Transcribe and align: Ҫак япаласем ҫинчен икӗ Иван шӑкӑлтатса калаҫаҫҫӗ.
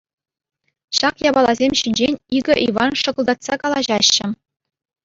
Ҫак 0.99 1.15
япаласем 1.29 1.71
ҫинчен 1.83 2.13
икӗ 2.41 2.53
Иван 2.67 2.91
шӑкӑлтатса 3.05 3.55
калаҫаҫҫӗ. 3.67 4.29